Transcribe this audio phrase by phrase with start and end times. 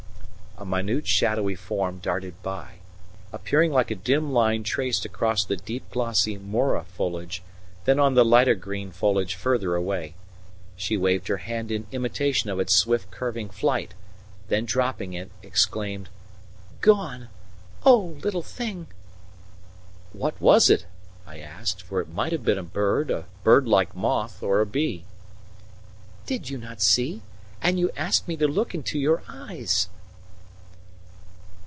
[0.57, 2.75] A minute shadowy form darted by,
[3.33, 7.41] appearing like a dim line traced across the deep glossy more foliage,
[7.85, 10.13] then on the lighter green foliage further away.
[10.75, 13.95] She waved her hand in imitation of its swift, curving flight;
[14.49, 16.09] then, dropping it, exclaimed:
[16.81, 17.29] "Gone
[17.83, 18.85] oh, little thing!"
[20.13, 20.85] "What was it?"
[21.25, 24.67] I asked, for it might have been a bird, a bird like moth, or a
[24.67, 25.05] bee.
[26.27, 27.23] "Did you not see?
[27.63, 29.87] And you asked me to look into your eyes!"